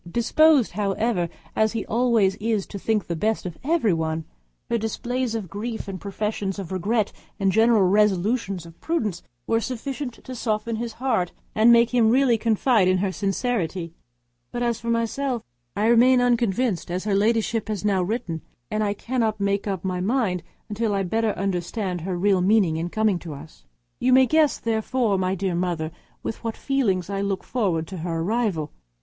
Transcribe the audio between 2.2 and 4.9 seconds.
is to think the best of everyone, her